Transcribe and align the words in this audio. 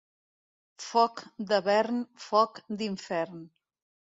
Foc 0.85 1.21
de 1.51 1.59
vern, 1.67 2.01
foc 2.27 2.61
d'infern. 2.81 3.45